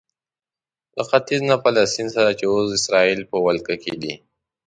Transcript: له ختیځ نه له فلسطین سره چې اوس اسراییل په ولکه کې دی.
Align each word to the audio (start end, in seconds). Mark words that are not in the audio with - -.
له 0.95 1.03
ختیځ 1.09 1.41
نه 1.47 1.47
له 1.51 1.57
فلسطین 1.63 2.07
سره 2.15 2.29
چې 2.39 2.45
اوس 2.47 2.67
اسراییل 2.79 3.21
په 3.31 3.37
ولکه 3.45 3.75
کې 3.83 3.93
دی. 4.01 4.13